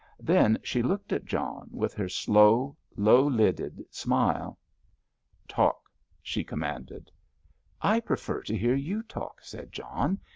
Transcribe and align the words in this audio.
Then 0.19 0.57
she 0.63 0.81
looked 0.81 1.13
at 1.13 1.25
John 1.25 1.69
with 1.71 1.93
her 1.93 2.09
slow, 2.09 2.75
low 2.97 3.23
lidded 3.23 3.85
smile. 3.91 4.57
"Talk," 5.47 5.91
she 6.23 6.43
commanded. 6.43 7.11
"I 7.83 7.99
prefer 7.99 8.41
to 8.41 8.57
hear 8.57 8.73
you 8.73 9.03
talk," 9.03 9.41
said 9.43 9.71
John. 9.71 10.19